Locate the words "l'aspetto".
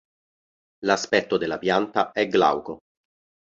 0.79-1.37